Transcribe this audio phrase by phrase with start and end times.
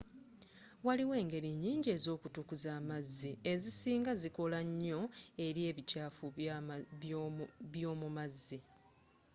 [0.85, 4.99] waliwo engeri nyinji ezo kutukuza amazzi ezisinga zikola nnyo
[5.45, 6.23] eri ebikyaafu
[7.73, 8.57] by'omumazzi